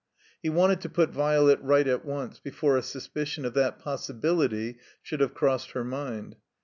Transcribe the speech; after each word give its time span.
He 0.41 0.49
wanted 0.49 0.81
to 0.81 0.89
put 0.89 1.11
Violet 1.11 1.59
right 1.61 1.87
at 1.87 2.03
once, 2.03 2.39
before 2.39 2.75
a 2.75 2.81
suspicion 2.81 3.45
of 3.45 3.53
that 3.53 3.77
possibility 3.77 4.79
should 5.03 5.19
have 5.19 5.35
crossed 5.35 5.73
her 5.73 5.83
mind. 5.83 6.37